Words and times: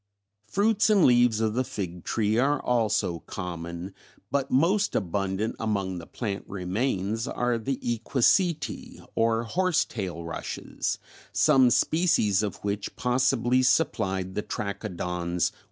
Fruits 0.47 0.89
and 0.89 1.05
leaves 1.05 1.41
of 1.41 1.53
the 1.53 1.63
fig 1.63 2.03
tree 2.03 2.39
are 2.39 2.59
also 2.59 3.19
common, 3.19 3.93
but 4.31 4.49
most 4.49 4.95
abundant 4.95 5.55
among 5.59 5.99
the 5.99 6.07
plant 6.07 6.43
remains 6.47 7.27
are 7.27 7.59
the 7.59 7.77
Equisetae 7.83 9.05
or 9.13 9.43
horsetail 9.43 10.23
rushes, 10.25 10.97
some 11.31 11.69
species 11.69 12.41
of 12.41 12.55
which 12.63 12.95
possibly 12.95 13.61
supplied 13.61 14.33
the 14.33 14.41
Trachodons 14.41 15.51
with 15.51 15.51
food. 15.51 15.59